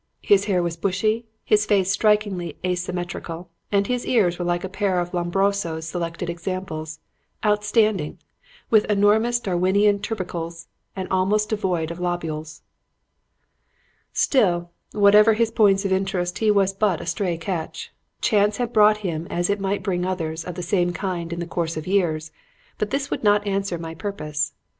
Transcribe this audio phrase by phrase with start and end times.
[0.23, 4.99] His hair was bushy, his face strikingly asymmetrical, and his ears were like a pair
[4.99, 6.97] of Lombroso's selected examples;
[7.45, 8.17] outstanding,
[8.71, 12.63] with enormous Darwinian tubercles and almost devoid of lobules.
[14.11, 17.93] "Still, whatever his points of interest, he was but a stray catch.
[18.21, 21.45] Chance had brought him as it might bring others of the same kind in the
[21.45, 22.31] course of years.
[22.79, 24.53] But this would not answer my purpose.